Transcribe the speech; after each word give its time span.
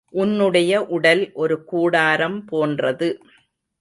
உன்னுடைய 0.09 0.85
உடல் 0.85 1.31
ஒரு 1.33 1.63
கூடாரம் 1.63 2.45
போன்றது. 2.45 3.19